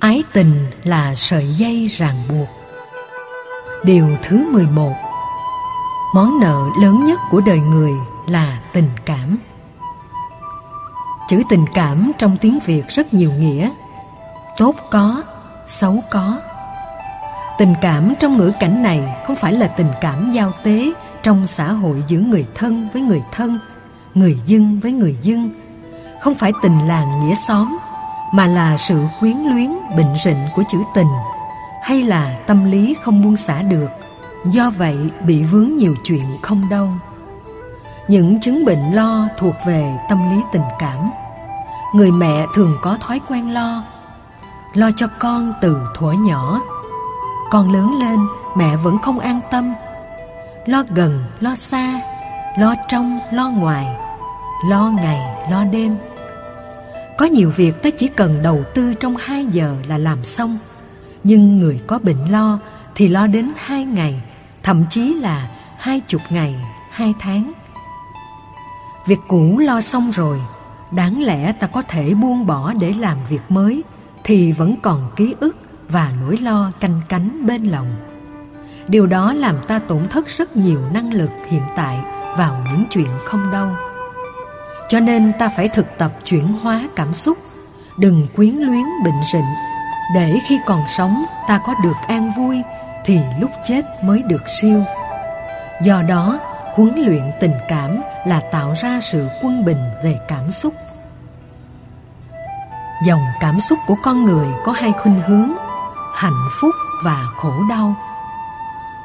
Ái 0.00 0.22
tình 0.32 0.66
là 0.84 1.14
sợi 1.14 1.48
dây 1.48 1.86
ràng 1.86 2.22
buộc. 2.30 2.48
Điều 3.84 4.08
thứ 4.22 4.52
11 4.52 4.92
Món 6.14 6.40
nợ 6.40 6.58
lớn 6.80 7.06
nhất 7.06 7.20
của 7.30 7.40
đời 7.40 7.58
người 7.58 7.92
là 8.26 8.60
tình 8.72 8.88
cảm. 9.04 9.38
Chữ 11.28 11.42
tình 11.48 11.64
cảm 11.74 12.12
trong 12.18 12.36
tiếng 12.40 12.58
Việt 12.66 12.88
rất 12.88 13.14
nhiều 13.14 13.32
nghĩa. 13.32 13.70
Tốt 14.58 14.74
có, 14.90 15.22
xấu 15.66 16.02
có. 16.10 16.40
Tình 17.58 17.74
cảm 17.80 18.14
trong 18.20 18.38
ngữ 18.38 18.52
cảnh 18.60 18.82
này 18.82 19.22
không 19.26 19.36
phải 19.36 19.52
là 19.52 19.66
tình 19.66 19.90
cảm 20.00 20.32
giao 20.32 20.52
tế 20.62 20.92
trong 21.22 21.46
xã 21.46 21.72
hội 21.72 22.04
giữa 22.08 22.20
người 22.20 22.46
thân 22.54 22.88
với 22.92 23.02
người 23.02 23.22
thân, 23.32 23.58
người 24.14 24.38
dân 24.46 24.80
với 24.82 24.92
người 24.92 25.16
dân. 25.22 25.50
Không 26.20 26.34
phải 26.34 26.52
tình 26.62 26.88
làng 26.88 27.20
nghĩa 27.20 27.34
xóm, 27.34 27.78
mà 28.32 28.46
là 28.46 28.76
sự 28.76 29.02
quyến 29.20 29.36
luyến 29.36 29.70
bệnh 29.96 30.16
rịnh 30.24 30.46
của 30.54 30.62
chữ 30.68 30.78
tình, 30.94 31.08
hay 31.82 32.02
là 32.02 32.36
tâm 32.46 32.70
lý 32.70 32.96
không 33.02 33.22
buông 33.22 33.36
xả 33.36 33.62
được, 33.62 33.88
do 34.44 34.70
vậy 34.70 34.96
bị 35.26 35.42
vướng 35.42 35.76
nhiều 35.76 35.94
chuyện 36.04 36.24
không 36.42 36.68
đâu. 36.70 36.88
Những 38.08 38.40
chứng 38.40 38.64
bệnh 38.64 38.94
lo 38.94 39.28
thuộc 39.38 39.54
về 39.66 39.98
tâm 40.08 40.30
lý 40.30 40.42
tình 40.52 40.62
cảm. 40.78 41.10
Người 41.94 42.12
mẹ 42.12 42.46
thường 42.54 42.78
có 42.82 42.96
thói 43.00 43.20
quen 43.28 43.54
lo, 43.54 43.84
lo 44.74 44.90
cho 44.96 45.06
con 45.18 45.52
từ 45.60 45.78
thuở 45.94 46.12
nhỏ 46.12 46.60
con 47.50 47.72
lớn 47.72 47.98
lên 48.00 48.18
mẹ 48.56 48.76
vẫn 48.76 48.98
không 48.98 49.18
an 49.18 49.40
tâm 49.50 49.74
Lo 50.66 50.84
gần, 50.88 51.24
lo 51.40 51.54
xa 51.54 52.00
Lo 52.58 52.74
trong, 52.88 53.18
lo 53.32 53.50
ngoài 53.50 53.86
Lo 54.68 54.90
ngày, 55.02 55.20
lo 55.50 55.64
đêm 55.64 55.96
có 57.20 57.26
nhiều 57.26 57.50
việc 57.50 57.82
ta 57.82 57.90
chỉ 57.90 58.08
cần 58.08 58.42
đầu 58.42 58.64
tư 58.74 58.94
trong 58.94 59.16
hai 59.16 59.46
giờ 59.46 59.76
là 59.88 59.98
làm 59.98 60.24
xong 60.24 60.58
Nhưng 61.24 61.58
người 61.58 61.80
có 61.86 61.98
bệnh 61.98 62.32
lo 62.32 62.58
thì 62.94 63.08
lo 63.08 63.26
đến 63.26 63.52
hai 63.56 63.84
ngày 63.84 64.22
Thậm 64.62 64.84
chí 64.90 65.14
là 65.14 65.50
hai 65.78 66.00
chục 66.00 66.20
ngày, 66.30 66.54
hai 66.90 67.14
tháng 67.18 67.52
Việc 69.06 69.18
cũ 69.28 69.58
lo 69.58 69.80
xong 69.80 70.10
rồi 70.10 70.40
Đáng 70.90 71.22
lẽ 71.22 71.52
ta 71.52 71.66
có 71.66 71.82
thể 71.82 72.14
buông 72.14 72.46
bỏ 72.46 72.72
để 72.80 72.92
làm 72.98 73.18
việc 73.28 73.42
mới 73.48 73.82
Thì 74.24 74.52
vẫn 74.52 74.76
còn 74.82 75.10
ký 75.16 75.34
ức 75.40 75.56
và 75.88 76.12
nỗi 76.20 76.36
lo 76.36 76.72
canh 76.80 77.00
cánh 77.08 77.46
bên 77.46 77.64
lòng. 77.64 77.86
Điều 78.88 79.06
đó 79.06 79.32
làm 79.32 79.56
ta 79.66 79.78
tổn 79.78 80.08
thất 80.08 80.28
rất 80.28 80.56
nhiều 80.56 80.80
năng 80.92 81.14
lực 81.14 81.30
hiện 81.48 81.62
tại 81.76 82.00
vào 82.36 82.64
những 82.70 82.84
chuyện 82.90 83.08
không 83.24 83.50
đâu. 83.52 83.68
Cho 84.90 85.00
nên 85.00 85.32
ta 85.38 85.48
phải 85.48 85.68
thực 85.68 85.98
tập 85.98 86.12
chuyển 86.24 86.46
hóa 86.46 86.88
cảm 86.96 87.14
xúc, 87.14 87.38
đừng 87.98 88.26
quyến 88.36 88.54
luyến 88.54 88.84
bệnh 89.04 89.22
rịnh, 89.32 89.54
để 90.14 90.38
khi 90.48 90.58
còn 90.66 90.82
sống 90.88 91.24
ta 91.48 91.60
có 91.66 91.74
được 91.82 91.96
an 92.08 92.32
vui 92.36 92.62
thì 93.04 93.18
lúc 93.40 93.50
chết 93.64 93.84
mới 94.04 94.22
được 94.22 94.42
siêu. 94.60 94.82
Do 95.82 96.02
đó, 96.02 96.38
huấn 96.74 96.94
luyện 96.96 97.22
tình 97.40 97.54
cảm 97.68 98.00
là 98.26 98.40
tạo 98.40 98.74
ra 98.82 98.98
sự 99.00 99.28
quân 99.42 99.64
bình 99.64 99.90
về 100.04 100.18
cảm 100.28 100.50
xúc. 100.50 100.74
Dòng 103.06 103.22
cảm 103.40 103.60
xúc 103.60 103.78
của 103.86 103.96
con 104.02 104.24
người 104.24 104.46
có 104.64 104.72
hai 104.72 104.92
khuynh 104.92 105.20
hướng 105.20 105.52
hạnh 106.14 106.48
phúc 106.60 106.74
và 107.04 107.24
khổ 107.36 107.52
đau 107.70 107.94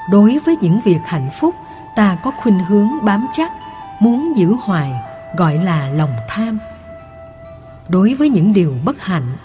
đối 0.10 0.40
với 0.46 0.56
những 0.62 0.80
việc 0.80 1.00
hạnh 1.06 1.30
phúc 1.40 1.56
ta 1.96 2.18
có 2.24 2.32
khuynh 2.38 2.60
hướng 2.60 3.06
bám 3.06 3.28
chắc 3.34 3.52
muốn 4.00 4.38
giữ 4.38 4.56
hoài 4.64 4.92
gọi 5.38 5.58
là 5.58 5.90
lòng 5.90 6.16
tham. 6.28 6.60
Đối 7.90 8.14
với 8.14 8.30
những 8.30 8.54
điều 8.54 8.74
bất 8.86 9.02
hạnh, 9.02 9.36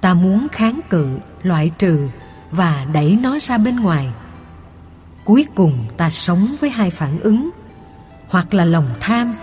ta 0.00 0.14
muốn 0.14 0.46
kháng 0.52 0.80
cự, 0.90 1.18
loại 1.42 1.70
trừ 1.78 2.08
và 2.50 2.86
đẩy 2.92 3.18
nó 3.22 3.38
ra 3.40 3.58
bên 3.58 3.76
ngoài. 3.76 4.08
Cuối 5.24 5.46
cùng 5.54 5.84
ta 5.96 6.10
sống 6.10 6.46
với 6.60 6.70
hai 6.70 6.90
phản 6.90 7.20
ứng, 7.20 7.50
hoặc 8.28 8.54
là 8.54 8.64
lòng 8.64 8.88
tham, 9.00 9.34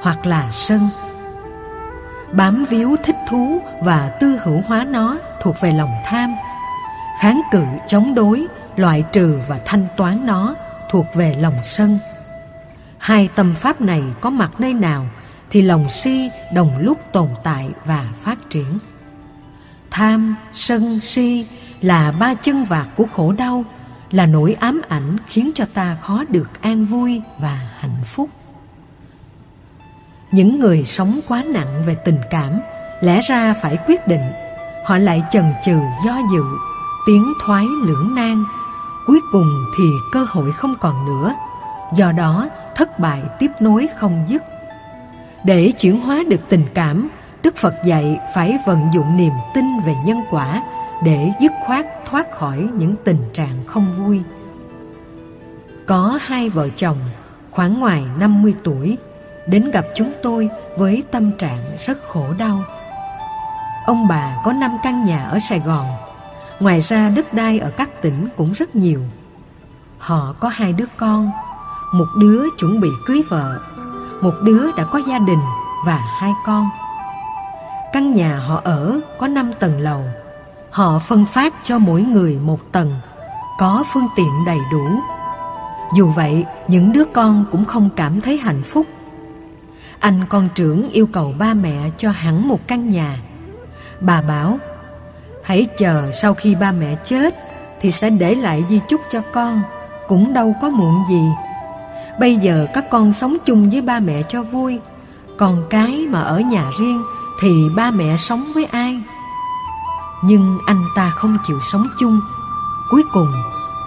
hoặc 0.00 0.26
là 0.26 0.50
sân. 0.50 0.88
Bám 2.32 2.64
víu 2.64 2.96
thích 3.04 3.16
thú 3.28 3.60
và 3.82 4.08
tư 4.20 4.38
hữu 4.42 4.60
hóa 4.66 4.84
nó 4.84 5.18
thuộc 5.42 5.56
về 5.60 5.72
lòng 5.72 5.92
tham. 6.04 6.34
Kháng 7.20 7.40
cự, 7.52 7.64
chống 7.86 8.14
đối, 8.14 8.46
loại 8.76 9.04
trừ 9.12 9.40
và 9.48 9.60
thanh 9.64 9.86
toán 9.96 10.26
nó 10.26 10.54
thuộc 10.90 11.06
về 11.14 11.36
lòng 11.40 11.56
sân. 11.62 11.98
Hai 12.98 13.28
tâm 13.34 13.54
pháp 13.54 13.80
này 13.80 14.02
có 14.20 14.30
mặt 14.30 14.50
nơi 14.58 14.72
nào 14.72 15.06
thì 15.54 15.62
lòng 15.62 15.88
si 15.88 16.30
đồng 16.54 16.78
lúc 16.78 16.98
tồn 17.12 17.28
tại 17.42 17.70
và 17.84 18.04
phát 18.22 18.50
triển. 18.50 18.78
Tham, 19.90 20.36
sân, 20.52 21.00
si 21.00 21.46
là 21.80 22.12
ba 22.12 22.34
chân 22.34 22.64
vạc 22.64 22.88
của 22.96 23.04
khổ 23.16 23.32
đau, 23.32 23.64
là 24.10 24.26
nỗi 24.26 24.56
ám 24.60 24.80
ảnh 24.88 25.16
khiến 25.26 25.50
cho 25.54 25.64
ta 25.74 25.96
khó 26.02 26.24
được 26.28 26.48
an 26.60 26.84
vui 26.84 27.20
và 27.38 27.60
hạnh 27.78 28.04
phúc. 28.04 28.30
Những 30.32 30.60
người 30.60 30.84
sống 30.84 31.20
quá 31.28 31.42
nặng 31.46 31.82
về 31.86 31.94
tình 31.94 32.18
cảm, 32.30 32.60
lẽ 33.00 33.20
ra 33.28 33.54
phải 33.62 33.78
quyết 33.86 34.08
định, 34.08 34.32
họ 34.86 34.98
lại 34.98 35.22
chần 35.30 35.44
chừ, 35.64 35.78
do 36.06 36.18
dự 36.32 36.44
tiến 37.06 37.32
thoái 37.46 37.64
lưỡng 37.84 38.14
nan. 38.14 38.44
Cuối 39.06 39.20
cùng 39.32 39.48
thì 39.78 39.84
cơ 40.12 40.26
hội 40.28 40.52
không 40.52 40.74
còn 40.80 41.06
nữa, 41.06 41.34
do 41.96 42.12
đó 42.12 42.48
thất 42.74 42.98
bại 42.98 43.22
tiếp 43.38 43.50
nối 43.60 43.88
không 43.98 44.24
dứt 44.28 44.42
để 45.44 45.72
chuyển 45.78 46.00
hóa 46.00 46.22
được 46.28 46.40
tình 46.48 46.64
cảm, 46.74 47.08
đức 47.42 47.56
phật 47.56 47.74
dạy 47.84 48.18
phải 48.34 48.58
vận 48.66 48.90
dụng 48.94 49.16
niềm 49.16 49.32
tin 49.54 49.64
về 49.86 49.94
nhân 50.04 50.22
quả 50.30 50.62
để 51.02 51.32
dứt 51.40 51.52
khoát 51.64 51.86
thoát 52.04 52.32
khỏi 52.36 52.68
những 52.74 52.94
tình 53.04 53.18
trạng 53.32 53.64
không 53.66 53.86
vui. 53.98 54.22
Có 55.86 56.18
hai 56.22 56.48
vợ 56.48 56.68
chồng 56.68 56.96
khoảng 57.50 57.80
ngoài 57.80 58.02
50 58.18 58.54
tuổi 58.64 58.98
đến 59.46 59.70
gặp 59.70 59.86
chúng 59.94 60.12
tôi 60.22 60.48
với 60.76 61.02
tâm 61.10 61.32
trạng 61.32 61.64
rất 61.86 61.98
khổ 62.08 62.26
đau. 62.38 62.62
Ông 63.86 64.08
bà 64.08 64.36
có 64.44 64.52
năm 64.52 64.70
căn 64.82 65.04
nhà 65.04 65.24
ở 65.24 65.38
Sài 65.38 65.60
Gòn. 65.60 65.86
Ngoài 66.60 66.80
ra 66.80 67.12
đất 67.16 67.34
đai 67.34 67.58
ở 67.58 67.70
các 67.70 68.02
tỉnh 68.02 68.28
cũng 68.36 68.52
rất 68.52 68.76
nhiều. 68.76 69.00
Họ 69.98 70.34
có 70.40 70.48
hai 70.48 70.72
đứa 70.72 70.86
con, 70.96 71.30
Một 71.92 72.06
đứa 72.18 72.46
chuẩn 72.58 72.80
bị 72.80 72.88
cưới 73.06 73.22
vợ 73.28 73.60
một 74.24 74.34
đứa 74.42 74.72
đã 74.76 74.84
có 74.84 75.00
gia 75.08 75.18
đình 75.18 75.38
và 75.86 76.00
hai 76.18 76.32
con. 76.44 76.70
Căn 77.92 78.14
nhà 78.14 78.38
họ 78.38 78.60
ở 78.64 79.00
có 79.18 79.28
năm 79.28 79.52
tầng 79.60 79.80
lầu. 79.80 80.04
Họ 80.70 80.98
phân 80.98 81.24
phát 81.24 81.54
cho 81.64 81.78
mỗi 81.78 82.02
người 82.02 82.38
một 82.42 82.72
tầng, 82.72 82.94
Có 83.58 83.84
phương 83.92 84.08
tiện 84.16 84.44
đầy 84.46 84.58
đủ. 84.72 84.86
Dù 85.94 86.08
vậy, 86.08 86.44
những 86.68 86.92
đứa 86.92 87.04
con 87.04 87.44
cũng 87.52 87.64
không 87.64 87.88
cảm 87.96 88.20
thấy 88.20 88.38
hạnh 88.38 88.62
phúc. 88.62 88.86
Anh 89.98 90.20
con 90.28 90.48
trưởng 90.54 90.90
yêu 90.90 91.06
cầu 91.12 91.34
ba 91.38 91.54
mẹ 91.54 91.90
cho 91.98 92.10
hẳn 92.10 92.48
một 92.48 92.60
căn 92.66 92.90
nhà. 92.90 93.18
Bà 94.00 94.22
bảo, 94.22 94.58
Hãy 95.42 95.66
chờ 95.78 96.10
sau 96.10 96.34
khi 96.34 96.54
ba 96.54 96.72
mẹ 96.72 96.96
chết 97.04 97.34
Thì 97.80 97.92
sẽ 97.92 98.10
để 98.10 98.34
lại 98.34 98.64
di 98.68 98.80
chúc 98.88 99.00
cho 99.10 99.20
con, 99.32 99.62
Cũng 100.08 100.32
đâu 100.32 100.54
có 100.60 100.70
muộn 100.70 101.04
gì. 101.08 101.24
Bây 102.20 102.36
giờ 102.36 102.66
các 102.74 102.90
con 102.90 103.12
sống 103.12 103.36
chung 103.44 103.70
với 103.70 103.82
ba 103.82 104.00
mẹ 104.00 104.22
cho 104.28 104.42
vui. 104.42 104.80
Còn 105.38 105.66
cái 105.70 106.06
mà 106.08 106.20
ở 106.20 106.40
nhà 106.40 106.70
riêng 106.78 107.02
Thì 107.40 107.68
ba 107.76 107.90
mẹ 107.90 108.16
sống 108.16 108.44
với 108.54 108.64
ai? 108.64 109.02
Nhưng 110.24 110.58
anh 110.66 110.84
ta 110.96 111.10
không 111.10 111.38
chịu 111.46 111.60
sống 111.72 111.86
chung. 112.00 112.20
Cuối 112.90 113.02
cùng, 113.12 113.32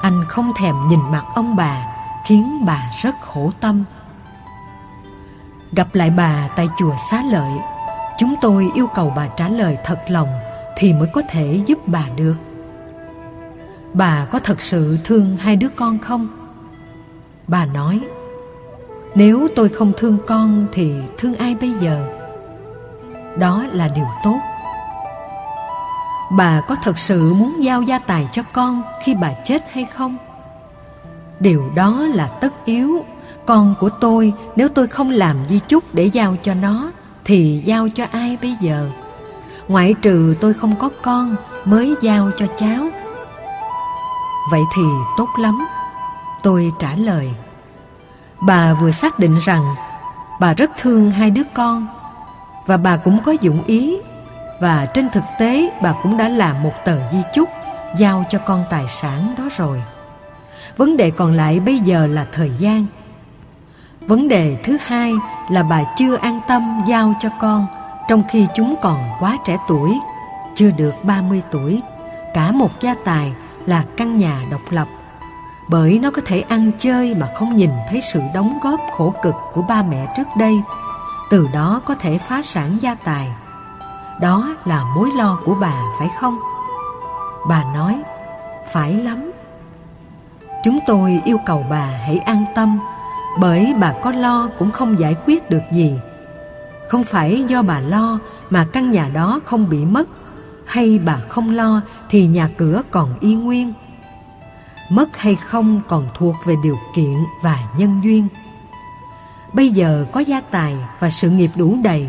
anh 0.02 0.24
không 0.28 0.52
thèm 0.58 0.76
nhìn 0.90 1.00
mặt 1.12 1.24
ông 1.36 1.56
bà, 1.56 1.86
Khiến 2.28 2.66
bà 2.66 2.82
rất 3.04 3.16
khổ 3.22 3.52
tâm. 3.60 3.84
Gặp 5.72 5.88
lại 5.96 6.10
bà 6.10 6.48
tại 6.56 6.70
chùa 6.80 6.96
Xá 7.12 7.24
Lợi, 7.32 7.52
Chúng 8.18 8.36
tôi 8.42 8.72
yêu 8.74 8.88
cầu 8.96 9.14
bà 9.16 9.28
trả 9.28 9.50
lời 9.50 9.78
thật 9.84 10.00
lòng 10.08 10.28
thì 10.78 10.94
mới 10.94 11.10
có 11.14 11.22
thể 11.30 11.62
giúp 11.66 11.88
bà 11.88 12.04
được. 12.16 12.36
Bà 13.94 14.26
có 14.26 14.40
thật 14.40 14.62
sự 14.62 14.98
thương 15.04 15.38
hai 15.38 15.56
đứa 15.56 15.70
con 15.70 16.00
không? 16.00 16.28
Bà 17.48 17.66
nói 17.66 18.02
nếu 19.16 19.48
tôi 19.56 19.70
không 19.70 19.92
thương 19.98 20.18
con 20.28 20.68
thì 20.72 20.94
thương 21.18 21.36
ai 21.36 21.56
bây 21.56 21.72
giờ? 21.82 22.08
Đó 23.38 23.66
là 23.72 23.88
điều 23.88 24.08
tốt. 24.24 24.40
Bà 26.32 26.62
có 26.62 26.76
thật 26.84 26.98
sự 26.98 27.34
muốn 27.34 27.64
giao 27.64 27.82
gia 27.82 28.00
tài 28.00 28.28
cho 28.32 28.44
con 28.54 28.82
khi 29.04 29.16
bà 29.16 29.34
chết 29.46 29.64
hay 29.72 29.86
không? 29.96 30.18
Điều 31.40 31.64
đó 31.76 32.08
là 32.14 32.28
tất 32.28 32.66
yếu. 32.66 33.06
Con 33.46 33.76
của 33.80 33.90
tôi, 33.90 34.34
nếu 34.56 34.70
tôi 34.70 34.88
không 34.88 35.10
làm 35.10 35.38
di 35.50 35.60
chúc 35.68 35.84
để 35.94 36.04
giao 36.04 36.36
cho 36.44 36.54
nó, 36.54 36.92
thì 37.26 37.62
giao 37.66 37.90
cho 37.90 38.06
ai 38.12 38.38
bây 38.42 38.56
giờ? 38.62 38.90
Ngoại 39.68 39.94
trừ 40.02 40.36
tôi 40.40 40.54
không 40.54 40.76
có 40.76 40.90
con, 41.02 41.36
mới 41.66 41.96
giao 42.02 42.32
cho 42.38 42.46
cháu. 42.58 42.90
Vậy 44.52 44.62
thì 44.76 44.84
tốt 45.18 45.30
lắm. 45.40 45.60
Tôi 46.44 46.72
trả 46.80 46.96
lời 46.96 47.34
bà 48.42 48.74
vừa 48.74 48.92
xác 48.92 49.20
định 49.20 49.38
rằng 49.42 49.64
bà 50.40 50.54
rất 50.54 50.72
thương 50.78 51.12
hai 51.12 51.32
đứa 51.32 51.44
con 51.54 51.88
và 52.66 52.78
bà 52.78 52.98
cũng 52.98 53.20
có 53.24 53.32
dụng 53.32 53.64
ý 53.64 53.98
và 54.62 54.86
trên 54.86 55.10
thực 55.10 55.24
tế 55.40 55.72
bà 55.82 55.94
cũng 56.04 56.18
đã 56.18 56.30
làm 56.30 56.64
một 56.64 56.74
tờ 56.86 57.00
di 57.12 57.22
chúc 57.34 57.50
giao 57.98 58.26
cho 58.30 58.40
con 58.40 58.64
tài 58.70 58.88
sản 58.88 59.36
đó 59.38 59.44
rồi. 59.58 59.84
Vấn 60.78 60.98
đề 60.98 61.12
còn 61.12 61.34
lại 61.34 61.60
bây 61.60 61.80
giờ 61.80 62.08
là 62.08 62.26
thời 62.32 62.52
gian. 62.60 62.86
Vấn 64.02 64.28
đề 64.28 64.58
thứ 64.64 64.78
hai 64.86 65.14
là 65.50 65.64
bà 65.64 65.84
chưa 65.98 66.18
an 66.18 66.40
tâm 66.48 66.84
giao 66.88 67.14
cho 67.20 67.30
con 67.40 67.68
trong 68.08 68.24
khi 68.30 68.48
chúng 68.56 68.76
còn 68.82 69.10
quá 69.20 69.38
trẻ 69.46 69.58
tuổi, 69.68 70.00
chưa 70.56 70.72
được 70.78 70.94
30 71.04 71.42
tuổi, 71.52 71.82
cả 72.34 72.52
một 72.52 72.82
gia 72.82 72.96
tài 73.06 73.34
là 73.66 73.84
căn 73.98 74.18
nhà 74.18 74.42
độc 74.52 74.62
lập. 74.70 74.88
Bởi 75.70 76.00
nó 76.02 76.12
có 76.12 76.22
thể 76.26 76.42
ăn 76.42 76.72
chơi 76.80 77.16
mà 77.20 77.28
không 77.36 77.56
nhìn 77.56 77.72
thấy 77.90 78.02
sự 78.02 78.22
đóng 78.34 78.60
góp 78.64 78.80
khổ 78.98 79.14
cực 79.24 79.36
của 79.54 79.62
ba 79.62 79.84
mẹ 79.84 80.14
trước 80.18 80.28
đây, 80.38 80.62
từ 81.30 81.48
đó 81.54 81.82
có 81.86 81.96
thể 81.96 82.18
phá 82.18 82.42
sản 82.42 82.78
gia 82.82 82.96
tài. 82.96 83.30
Đó 84.22 84.56
là 84.66 84.84
mối 84.96 85.10
lo 85.18 85.40
của 85.46 85.56
bà 85.56 85.74
phải 86.00 86.10
không? 86.20 86.40
Bà 87.50 87.64
nói, 87.74 88.02
phải 88.74 88.94
lắm. 88.94 89.32
Chúng 90.64 90.80
tôi 90.88 91.22
yêu 91.26 91.38
cầu 91.46 91.66
bà 91.70 91.86
hãy 92.06 92.18
an 92.18 92.46
tâm, 92.56 92.80
bởi 93.40 93.74
bà 93.80 93.94
có 94.02 94.12
lo 94.12 94.50
cũng 94.60 94.72
không 94.72 95.00
giải 95.00 95.16
quyết 95.26 95.50
được 95.50 95.64
gì. 95.72 96.00
Không 96.90 97.04
phải 97.04 97.44
do 97.48 97.62
bà 97.62 97.80
lo 97.80 98.20
mà 98.50 98.68
căn 98.74 98.92
nhà 98.92 99.10
đó 99.14 99.40
không 99.46 99.70
bị 99.70 99.86
mất, 99.86 100.08
hay 100.66 101.00
bà 101.06 101.18
không 101.30 101.56
lo 101.56 101.82
thì 102.10 102.28
nhà 102.28 102.50
cửa 102.58 102.82
còn 102.92 103.10
y 103.20 103.36
nguyên. 103.36 103.74
Mất 104.90 105.18
hay 105.18 105.36
không 105.36 105.82
còn 105.88 106.08
thuộc 106.16 106.36
về 106.46 106.56
điều 106.64 106.78
kiện 106.96 107.14
và 107.42 107.58
nhân 107.78 108.02
duyên. 108.04 108.28
Bây 109.54 109.70
giờ 109.70 110.06
có 110.12 110.20
gia 110.20 110.42
tài 110.42 110.78
và 111.00 111.10
sự 111.10 111.30
nghiệp 111.30 111.50
đủ 111.58 111.78
đầy, 111.84 112.08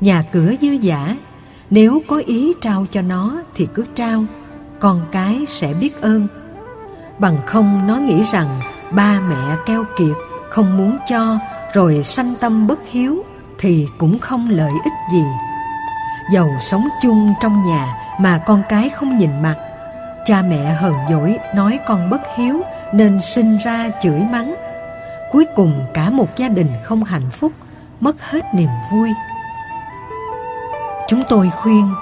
nhà 0.00 0.22
cửa 0.32 0.52
dư 0.60 0.68
giả, 0.68 1.16
nếu 1.70 2.02
có 2.08 2.22
ý 2.26 2.52
trao 2.60 2.86
cho 2.90 3.02
nó 3.02 3.36
thì 3.54 3.66
cứ 3.74 3.84
trao, 3.94 4.24
con 4.80 5.00
cái 5.12 5.44
sẽ 5.48 5.74
biết 5.80 6.00
ơn. 6.00 6.26
Bằng 7.18 7.36
không 7.46 7.86
nó 7.86 7.96
nghĩ 7.96 8.22
rằng 8.22 8.48
ba 8.90 9.20
mẹ 9.20 9.56
keo 9.66 9.84
kiệt, 9.96 10.16
không 10.50 10.76
muốn 10.76 10.98
cho, 11.08 11.38
rồi 11.72 12.02
sanh 12.02 12.34
tâm 12.40 12.66
bất 12.66 12.78
hiếu, 12.90 13.24
thì 13.58 13.88
cũng 13.98 14.18
không 14.18 14.48
lợi 14.50 14.72
ích 14.84 14.92
gì. 15.12 15.24
Dầu 16.32 16.50
sống 16.60 16.84
chung 17.02 17.34
trong 17.40 17.64
nhà 17.66 17.96
mà 18.20 18.42
con 18.46 18.62
cái 18.68 18.88
không 18.88 19.18
nhìn 19.18 19.42
mặt, 19.42 19.56
cha 20.24 20.42
mẹ 20.42 20.74
hờn 20.74 20.94
dỗi 21.10 21.38
nói 21.54 21.78
con 21.86 22.10
bất 22.10 22.20
hiếu 22.36 22.62
nên 22.92 23.20
sinh 23.20 23.58
ra 23.64 23.90
chửi 24.02 24.20
mắng. 24.20 24.54
Cuối 25.32 25.46
cùng 25.56 25.86
cả 25.94 26.10
một 26.10 26.36
gia 26.36 26.48
đình 26.48 26.68
không 26.82 27.04
hạnh 27.04 27.30
phúc, 27.30 27.52
mất 28.00 28.16
hết 28.20 28.44
niềm 28.54 28.70
vui. 28.92 29.10
Chúng 31.08 31.22
tôi 31.28 31.50
khuyên, 31.50 31.94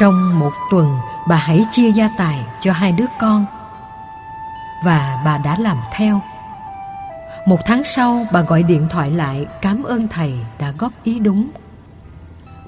trong 0.00 0.38
một 0.38 0.52
tuần 0.70 0.98
bà 1.28 1.36
hãy 1.36 1.64
chia 1.70 1.90
gia 1.90 2.10
tài 2.18 2.44
cho 2.60 2.72
hai 2.72 2.92
đứa 2.92 3.06
con. 3.20 3.46
Và 4.84 5.22
bà 5.24 5.38
đã 5.38 5.56
làm 5.58 5.76
theo. 5.92 6.20
Một 7.46 7.60
tháng 7.64 7.84
sau 7.84 8.26
bà 8.32 8.40
gọi 8.40 8.62
điện 8.62 8.86
thoại 8.90 9.10
lại 9.10 9.46
cảm 9.62 9.82
ơn 9.82 10.08
thầy 10.08 10.34
đã 10.58 10.72
góp 10.78 10.92
ý 11.04 11.18
đúng. 11.18 11.48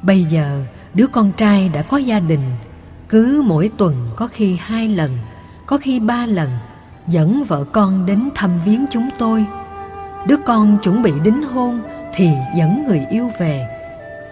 Bây 0.03 0.25
giờ 0.25 0.65
đứa 0.95 1.07
con 1.07 1.33
trai 1.33 1.69
đã 1.69 1.83
có 1.83 1.97
gia 1.97 2.21
đình, 2.21 2.41
cứ 3.11 3.43
mỗi 3.47 3.71
tuần 3.77 3.95
có 4.17 4.27
khi 4.27 4.57
hai 4.61 4.89
lần, 4.89 5.11
có 5.67 5.79
khi 5.79 6.01
ba 6.01 6.27
lần 6.27 6.51
dẫn 7.07 7.45
vợ 7.45 7.65
con 7.73 8.07
đến 8.07 8.29
thăm 8.35 8.51
viếng 8.65 8.85
chúng 8.91 9.09
tôi. 9.19 9.45
Đứa 10.27 10.37
con 10.47 10.79
chuẩn 10.83 11.03
bị 11.03 11.13
đính 11.25 11.43
hôn 11.43 11.81
thì 12.15 12.29
dẫn 12.57 12.85
người 12.89 13.07
yêu 13.11 13.31
về. 13.39 13.67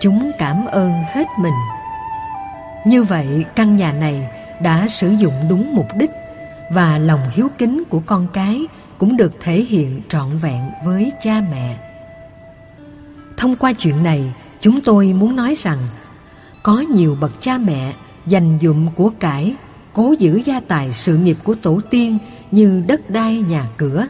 Chúng 0.01 0.31
cảm 0.39 0.67
ơn 0.67 0.91
hết 0.91 1.27
mình. 1.39 1.53
Như 2.87 3.03
vậy 3.03 3.45
căn 3.55 3.77
nhà 3.77 3.93
này 3.93 4.29
đã 4.63 4.89
sử 4.89 5.09
dụng 5.09 5.35
đúng 5.49 5.75
mục 5.75 5.87
đích 5.97 6.11
và 6.71 6.99
lòng 6.99 7.31
hiếu 7.33 7.49
kính 7.59 7.83
của 7.91 8.01
con 8.07 8.27
cái 8.33 8.67
cũng 8.99 9.17
được 9.17 9.33
thể 9.41 9.63
hiện 9.63 10.01
trọn 10.09 10.31
vẹn 10.43 10.71
với 10.85 11.13
cha 11.21 11.43
mẹ. 11.51 11.77
Thông 13.37 13.57
qua 13.57 13.73
chuyện 13.73 14.03
này, 14.03 14.33
chúng 14.61 14.81
tôi 14.81 15.13
muốn 15.13 15.37
nói 15.37 15.55
rằng 15.55 15.79
có 16.63 16.81
nhiều 16.81 17.17
bậc 17.21 17.33
cha 17.41 17.59
mẹ 17.59 17.93
dành 18.29 18.59
dụm 18.63 18.87
của 18.95 19.11
cải, 19.21 19.55
cố 19.93 20.15
giữ 20.19 20.41
gia 20.45 20.61
tài 20.61 20.93
sự 20.93 21.17
nghiệp 21.17 21.37
của 21.45 21.55
tổ 21.63 21.81
tiên 21.91 22.19
như 22.51 22.83
đất 22.87 23.11
đai 23.11 23.39
nhà 23.39 23.67
cửa. 23.77 24.07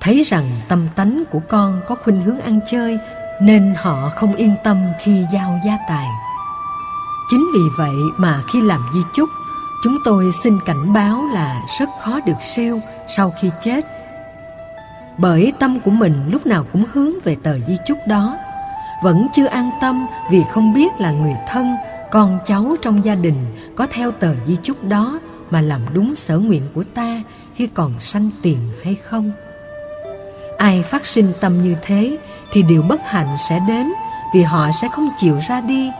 Thấy 0.00 0.22
rằng 0.26 0.50
tâm 0.68 0.86
tánh 0.96 1.22
của 1.30 1.40
con 1.48 1.80
có 1.88 1.94
khuynh 1.94 2.20
hướng 2.20 2.40
ăn 2.40 2.60
chơi 2.70 2.98
nên 3.40 3.74
họ 3.76 4.10
không 4.16 4.34
yên 4.34 4.54
tâm 4.64 4.76
khi 5.02 5.24
giao 5.32 5.60
gia 5.66 5.78
tài. 5.88 6.06
Chính 7.30 7.50
vì 7.54 7.60
vậy 7.78 7.94
mà 8.16 8.42
khi 8.52 8.60
làm 8.60 8.80
di 8.94 9.00
chúc, 9.14 9.28
chúng 9.84 9.96
tôi 10.04 10.30
xin 10.42 10.58
cảnh 10.66 10.92
báo 10.92 11.24
là 11.32 11.62
rất 11.78 11.88
khó 12.00 12.20
được 12.26 12.40
siêu 12.40 12.80
sau 13.16 13.32
khi 13.40 13.50
chết. 13.60 13.86
Bởi 15.18 15.52
tâm 15.58 15.80
của 15.80 15.90
mình 15.90 16.30
lúc 16.32 16.46
nào 16.46 16.64
cũng 16.72 16.84
hướng 16.92 17.10
về 17.24 17.36
tờ 17.42 17.58
di 17.58 17.76
chúc 17.86 17.98
đó, 18.08 18.38
vẫn 19.02 19.26
chưa 19.34 19.46
an 19.46 19.70
tâm 19.80 20.06
vì 20.30 20.44
không 20.52 20.74
biết 20.74 20.92
là 20.98 21.10
người 21.10 21.34
thân, 21.48 21.74
con 22.10 22.38
cháu 22.46 22.76
trong 22.82 23.04
gia 23.04 23.14
đình 23.14 23.36
có 23.76 23.86
theo 23.90 24.10
tờ 24.10 24.34
di 24.46 24.56
chúc 24.62 24.84
đó 24.84 25.20
mà 25.50 25.60
làm 25.60 25.80
đúng 25.94 26.14
sở 26.14 26.38
nguyện 26.38 26.62
của 26.74 26.84
ta 26.94 27.22
khi 27.54 27.66
còn 27.66 28.00
sanh 28.00 28.30
tiền 28.42 28.58
hay 28.84 28.94
không. 28.94 29.32
Ai 30.58 30.82
phát 30.82 31.06
sinh 31.06 31.32
tâm 31.40 31.62
như 31.62 31.74
thế 31.82 32.18
thì 32.52 32.62
điều 32.62 32.82
bất 32.82 33.00
hạnh 33.04 33.36
sẽ 33.48 33.60
đến 33.68 33.92
vì 34.34 34.42
họ 34.42 34.70
sẽ 34.80 34.88
không 34.92 35.08
chịu 35.16 35.38
ra 35.48 35.60
đi, 35.60 35.90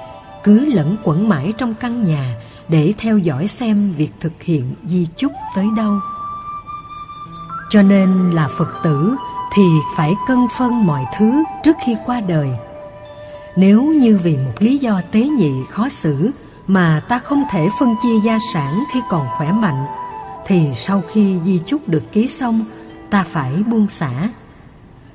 cứ 0.45 0.65
lẫn 0.65 0.97
quẩn 1.05 1.29
mãi 1.29 1.53
trong 1.59 1.75
căn 1.75 2.05
nhà 2.05 2.35
để 2.69 2.93
theo 2.99 3.19
dõi 3.19 3.47
xem 3.47 3.93
việc 3.93 4.11
thực 4.21 4.43
hiện 4.43 4.75
di 4.85 5.07
chúc 5.17 5.33
tới 5.55 5.67
đâu. 5.77 5.99
Cho 7.71 7.83
nên 7.83 8.31
là 8.31 8.49
Phật 8.59 8.83
tử 8.83 9.15
thì 9.53 9.63
phải 9.97 10.15
cân 10.29 10.39
phân 10.59 10.87
mọi 10.87 11.05
thứ 11.19 11.43
trước 11.65 11.77
khi 11.87 11.97
qua 12.07 12.21
đời. 12.21 12.51
Nếu 13.57 13.83
như 13.83 14.19
vì 14.23 14.37
một 14.37 14.53
lý 14.59 14.79
do 14.79 15.01
tế 15.13 15.21
nhị 15.21 15.53
khó 15.71 15.89
xử 15.89 16.31
mà 16.67 17.03
ta 17.09 17.19
không 17.19 17.45
thể 17.51 17.69
phân 17.81 17.97
chia 18.03 18.21
gia 18.25 18.39
sản 18.55 18.85
khi 18.93 19.01
còn 19.11 19.27
khỏe 19.37 19.53
mạnh, 19.53 19.87
thì 20.47 20.75
sau 20.75 21.03
khi 21.13 21.37
di 21.45 21.59
chúc 21.67 21.89
được 21.89 22.13
ký 22.13 22.27
xong, 22.27 22.65
ta 23.11 23.25
phải 23.31 23.63
buông 23.67 23.87
xả. 23.87 24.29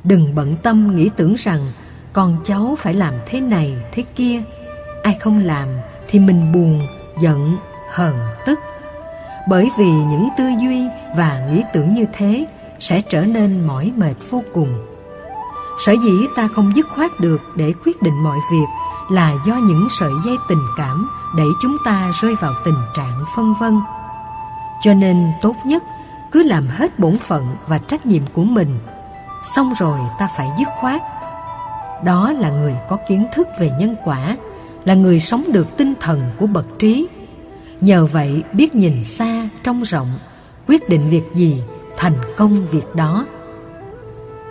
Đừng 0.03 0.35
bận 0.35 0.55
tâm 0.63 0.95
nghĩ 0.95 1.09
tưởng 1.15 1.33
rằng 1.37 1.59
con 2.13 2.37
cháu 2.43 2.75
phải 2.79 2.93
làm 2.93 3.13
thế 3.25 3.41
này, 3.41 3.73
thế 3.91 4.03
kia, 4.15 4.41
ai 5.03 5.17
không 5.19 5.39
làm 5.39 5.67
thì 6.07 6.19
mình 6.19 6.51
buồn, 6.51 6.87
giận, 7.21 7.57
hờn, 7.91 8.15
tức. 8.45 8.59
Bởi 9.49 9.69
vì 9.77 9.91
những 9.91 10.29
tư 10.37 10.47
duy 10.61 10.87
và 11.17 11.47
nghĩ 11.51 11.61
tưởng 11.73 11.93
như 11.93 12.05
thế 12.13 12.45
sẽ 12.79 13.01
trở 13.01 13.25
nên 13.25 13.67
mỏi 13.67 13.91
mệt 13.95 14.15
vô 14.29 14.43
cùng. 14.53 14.85
Sở 15.77 15.91
dĩ 15.91 16.27
ta 16.35 16.47
không 16.55 16.75
dứt 16.75 16.87
khoát 16.95 17.19
được 17.19 17.41
để 17.55 17.73
quyết 17.85 18.01
định 18.01 18.23
mọi 18.23 18.37
việc 18.51 18.65
là 19.09 19.33
do 19.45 19.55
những 19.55 19.87
sợi 19.89 20.11
dây 20.25 20.37
tình 20.49 20.65
cảm 20.77 21.09
đẩy 21.37 21.47
chúng 21.61 21.77
ta 21.85 22.11
rơi 22.21 22.35
vào 22.35 22.53
tình 22.65 22.79
trạng 22.95 23.25
phân 23.35 23.53
vân. 23.59 23.79
Cho 24.81 24.93
nên 24.93 25.31
tốt 25.41 25.55
nhất 25.65 25.83
cứ 26.31 26.43
làm 26.43 26.67
hết 26.67 26.99
bổn 26.99 27.17
phận 27.17 27.55
và 27.67 27.77
trách 27.77 28.05
nhiệm 28.05 28.21
của 28.33 28.43
mình, 28.43 28.79
xong 29.55 29.73
rồi 29.77 29.99
ta 30.19 30.29
phải 30.37 30.49
dứt 30.59 30.67
khoát. 30.79 31.01
Đó 32.03 32.31
là 32.31 32.49
người 32.49 32.75
có 32.89 32.97
kiến 33.09 33.25
thức 33.35 33.47
về 33.59 33.71
nhân 33.79 33.95
quả 34.03 34.37
là 34.85 34.93
người 34.93 35.19
sống 35.19 35.43
được 35.53 35.77
tinh 35.77 35.93
thần 35.99 36.31
của 36.37 36.47
bậc 36.47 36.79
trí. 36.79 37.07
Nhờ 37.81 38.05
vậy 38.05 38.43
biết 38.53 38.75
nhìn 38.75 39.03
xa, 39.03 39.49
trông 39.63 39.81
rộng, 39.81 40.07
quyết 40.67 40.89
định 40.89 41.09
việc 41.09 41.23
gì, 41.33 41.61
thành 41.97 42.15
công 42.37 42.65
việc 42.65 42.95
đó. 42.95 43.25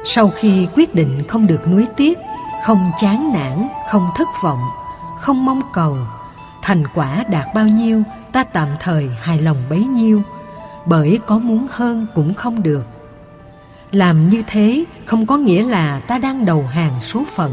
Sau 0.04 0.30
khi 0.36 0.68
quyết 0.74 0.94
định 0.94 1.22
không 1.28 1.46
được 1.46 1.68
nuối 1.68 1.86
tiếc, 1.96 2.18
không 2.66 2.90
chán 2.98 3.32
nản, 3.34 3.68
không 3.90 4.10
thất 4.16 4.28
vọng, 4.42 4.60
không 5.20 5.44
mong 5.44 5.60
cầu, 5.72 5.96
thành 6.62 6.84
quả 6.94 7.24
đạt 7.30 7.54
bao 7.54 7.66
nhiêu 7.66 8.02
ta 8.32 8.44
tạm 8.44 8.68
thời 8.80 9.10
hài 9.20 9.38
lòng 9.38 9.56
bấy 9.70 9.84
nhiêu, 9.84 10.22
bởi 10.86 11.18
có 11.26 11.38
muốn 11.38 11.66
hơn 11.70 12.06
cũng 12.14 12.34
không 12.34 12.62
được. 12.62 12.84
Làm 13.92 14.28
như 14.28 14.42
thế 14.46 14.84
không 15.04 15.26
có 15.26 15.36
nghĩa 15.36 15.62
là 15.62 16.00
ta 16.00 16.18
đang 16.18 16.44
đầu 16.44 16.64
hàng 16.70 17.00
số 17.00 17.24
phận. 17.36 17.52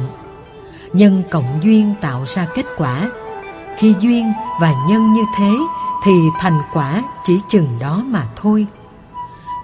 Nhân 0.93 1.24
cộng 1.31 1.60
duyên 1.63 1.93
tạo 2.01 2.24
ra 2.27 2.48
kết 2.55 2.65
quả. 2.77 3.10
Khi 3.77 3.96
duyên 4.00 4.34
và 4.62 4.74
nhân 4.89 5.13
như 5.13 5.22
thế 5.38 5.51
thì 6.03 6.12
thành 6.39 6.62
quả 6.74 7.03
chỉ 7.24 7.39
chừng 7.50 7.67
đó 7.79 8.03
mà 8.05 8.25
thôi. 8.36 8.67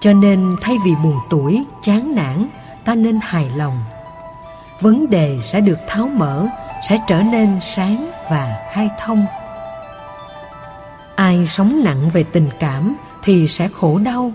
Cho 0.00 0.12
nên 0.12 0.56
thay 0.60 0.76
vì 0.84 0.94
buồn 1.04 1.16
tuổi 1.30 1.64
chán 1.82 2.14
nản 2.14 2.48
ta 2.88 2.94
nên 2.94 3.18
hài 3.22 3.50
lòng. 3.56 3.84
Vấn 4.80 5.10
đề 5.10 5.38
sẽ 5.42 5.60
được 5.60 5.78
tháo 5.86 6.06
mở 6.06 6.46
sẽ 6.88 6.98
trở 7.06 7.22
nên 7.22 7.58
sáng 7.60 8.10
và 8.30 8.56
khai 8.72 8.90
thông. 9.00 9.26
Ai 11.16 11.46
sống 11.46 11.80
nặng 11.84 12.10
về 12.12 12.24
tình 12.32 12.48
cảm 12.58 12.96
thì 13.22 13.46
sẽ 13.46 13.68
khổ 13.68 13.98
đau. 13.98 14.32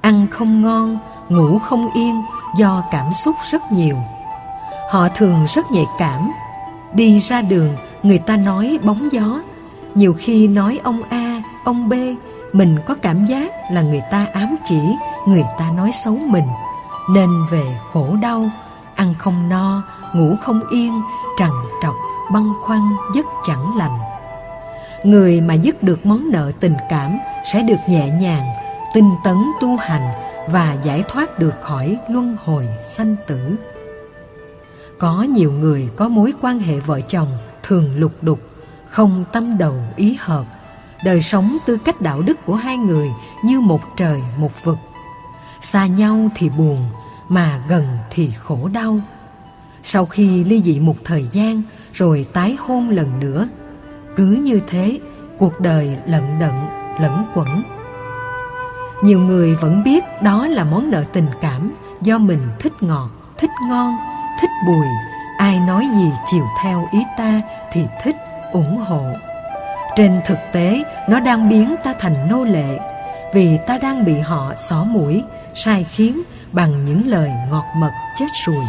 Ăn 0.00 0.26
không 0.30 0.62
ngon 0.62 0.98
ngủ 1.28 1.58
không 1.58 1.90
yên 1.94 2.22
do 2.56 2.84
cảm 2.90 3.12
xúc 3.24 3.34
rất 3.50 3.72
nhiều. 3.72 3.96
Họ 4.90 5.08
thường 5.08 5.46
rất 5.54 5.70
nhạy 5.70 5.86
cảm. 5.98 6.32
Đi 6.94 7.18
ra 7.18 7.42
đường 7.42 7.76
Người 8.02 8.18
ta 8.18 8.36
nói 8.36 8.78
bóng 8.82 9.12
gió. 9.12 9.40
Nhiều 9.94 10.14
khi 10.18 10.48
nói 10.48 10.80
ông 10.84 11.02
A, 11.10 11.42
ông 11.64 11.88
B 11.88 11.92
Mình 12.52 12.76
có 12.86 12.94
cảm 12.94 13.26
giác 13.26 13.52
là 13.72 13.82
người 13.82 14.02
ta 14.10 14.26
ám 14.32 14.56
chỉ 14.64 14.80
Người 15.26 15.44
ta 15.58 15.70
nói 15.76 15.90
xấu 16.04 16.18
mình. 16.30 16.46
Nên 17.10 17.30
về 17.50 17.78
khổ 17.92 18.16
đau 18.22 18.50
Ăn 18.94 19.14
không 19.18 19.48
no, 19.48 19.82
ngủ 20.14 20.36
không 20.42 20.60
yên 20.70 21.02
Trằn 21.38 21.50
trọc, 21.82 21.94
băn 22.32 22.44
khoăn, 22.62 22.80
giấc 23.14 23.26
chẳng 23.46 23.76
lành 23.76 23.98
Người 25.04 25.40
mà 25.40 25.54
dứt 25.54 25.82
được 25.82 26.06
món 26.06 26.30
nợ 26.30 26.52
tình 26.60 26.76
cảm 26.90 27.18
Sẽ 27.52 27.62
được 27.62 27.78
nhẹ 27.88 28.08
nhàng, 28.20 28.46
tinh 28.94 29.10
tấn 29.24 29.36
tu 29.60 29.76
hành 29.76 30.08
Và 30.48 30.76
giải 30.82 31.04
thoát 31.08 31.38
được 31.38 31.54
khỏi 31.62 31.96
luân 32.08 32.36
hồi 32.44 32.68
sanh 32.90 33.16
tử 33.26 33.56
Có 34.98 35.22
nhiều 35.22 35.52
người 35.52 35.88
có 35.96 36.08
mối 36.08 36.32
quan 36.42 36.58
hệ 36.58 36.80
vợ 36.80 37.00
chồng 37.00 37.28
thường 37.68 37.90
lục 37.96 38.12
đục, 38.22 38.38
không 38.88 39.24
tâm 39.32 39.58
đầu 39.58 39.74
ý 39.96 40.16
hợp. 40.20 40.44
Đời 41.04 41.20
sống 41.20 41.56
tư 41.66 41.78
cách 41.84 42.00
đạo 42.00 42.22
đức 42.22 42.38
của 42.46 42.54
hai 42.54 42.76
người 42.76 43.10
như 43.44 43.60
một 43.60 43.80
trời 43.96 44.22
một 44.38 44.64
vực. 44.64 44.76
Xa 45.60 45.86
nhau 45.86 46.28
thì 46.34 46.48
buồn, 46.48 46.90
mà 47.28 47.60
gần 47.68 47.98
thì 48.10 48.30
khổ 48.30 48.68
đau. 48.72 49.00
Sau 49.82 50.06
khi 50.06 50.44
ly 50.44 50.62
dị 50.62 50.80
một 50.80 50.96
thời 51.04 51.28
gian 51.32 51.62
rồi 51.92 52.26
tái 52.32 52.56
hôn 52.58 52.90
lần 52.90 53.20
nữa, 53.20 53.48
cứ 54.16 54.24
như 54.24 54.60
thế 54.66 54.98
cuộc 55.38 55.60
đời 55.60 55.96
lận 56.06 56.38
đận 56.40 56.54
lẫn 57.00 57.24
quẩn. 57.34 57.62
Nhiều 59.02 59.20
người 59.20 59.54
vẫn 59.54 59.84
biết 59.84 60.04
đó 60.22 60.46
là 60.46 60.64
món 60.64 60.90
nợ 60.90 61.04
tình 61.12 61.28
cảm 61.40 61.72
do 62.02 62.18
mình 62.18 62.40
thích 62.58 62.72
ngọt, 62.80 63.10
thích 63.38 63.50
ngon, 63.68 63.96
thích 64.40 64.50
bùi, 64.66 64.86
ai 65.38 65.60
nói 65.60 65.88
gì 65.94 66.12
chiều 66.26 66.44
theo 66.62 66.88
ý 66.92 67.04
ta 67.16 67.40
thì 67.72 67.86
thích 68.02 68.16
ủng 68.52 68.76
hộ 68.76 69.02
trên 69.96 70.20
thực 70.24 70.38
tế 70.52 70.82
nó 71.08 71.20
đang 71.20 71.48
biến 71.48 71.74
ta 71.84 71.94
thành 71.98 72.28
nô 72.30 72.44
lệ 72.44 72.78
vì 73.34 73.58
ta 73.66 73.78
đang 73.78 74.04
bị 74.04 74.18
họ 74.18 74.52
xỏ 74.58 74.84
mũi 74.84 75.24
sai 75.54 75.84
khiến 75.84 76.22
bằng 76.52 76.84
những 76.84 77.08
lời 77.08 77.30
ngọt 77.50 77.64
mật 77.76 77.92
chết 78.18 78.26
ruồi 78.46 78.64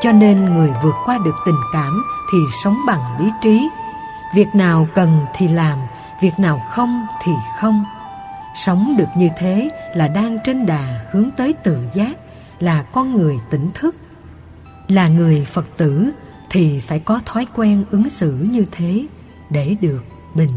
cho 0.00 0.12
nên 0.12 0.44
người 0.44 0.70
vượt 0.82 0.94
qua 1.04 1.18
được 1.18 1.36
tình 1.46 1.60
cảm 1.72 2.04
thì 2.32 2.38
sống 2.64 2.78
bằng 2.86 3.00
lý 3.20 3.30
trí. 3.40 3.68
Việc 4.34 4.48
nào 4.54 4.88
cần 4.94 5.26
thì 5.36 5.48
làm, 5.48 5.78
việc 6.20 6.38
nào 6.38 6.62
không 6.70 7.06
thì 7.22 7.32
không. 7.58 7.84
Sống 8.54 8.94
được 8.98 9.08
như 9.16 9.28
thế 9.38 9.68
là 9.94 10.08
đang 10.08 10.38
trên 10.44 10.66
đà 10.66 11.06
hướng 11.10 11.30
tới 11.30 11.52
tự 11.52 11.78
giác, 11.94 12.16
là 12.60 12.82
con 12.82 13.16
người 13.16 13.38
tỉnh 13.50 13.70
thức. 13.74 13.94
Là 14.88 15.08
người 15.08 15.46
phật 15.52 15.66
tử 15.76 16.10
thì 16.50 16.80
phải 16.80 16.98
có 16.98 17.20
thói 17.24 17.46
quen 17.54 17.84
ứng 17.90 18.08
xử 18.08 18.32
như 18.50 18.64
thế 18.72 19.06
để 19.50 19.76
được 19.80 20.04
bình 20.34 20.52